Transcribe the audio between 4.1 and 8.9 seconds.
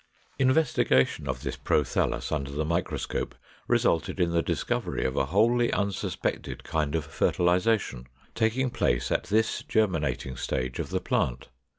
in the discovery of a wholly unsuspected kind of fertilization, taking